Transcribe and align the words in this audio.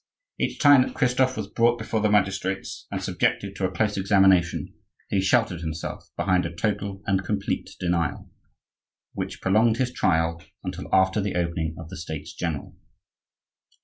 Each 0.39 0.57
time 0.57 0.81
that 0.81 0.95
Christophe 0.95 1.37
was 1.37 1.45
brought 1.45 1.77
before 1.77 1.99
the 2.01 2.09
magistrates, 2.09 2.87
and 2.89 3.03
subjected 3.03 3.55
to 3.55 3.65
a 3.67 3.71
close 3.71 3.97
examination, 3.97 4.73
he 5.11 5.21
sheltered 5.21 5.61
himself 5.61 6.09
behind 6.17 6.43
a 6.43 6.51
total 6.55 7.03
and 7.05 7.23
complete 7.23 7.69
denial, 7.79 8.27
which 9.13 9.41
prolonged 9.41 9.77
his 9.77 9.93
trial 9.93 10.41
until 10.63 10.89
after 10.91 11.21
the 11.21 11.35
opening 11.35 11.75
of 11.77 11.89
the 11.89 11.97
States 11.97 12.33
general. 12.33 12.75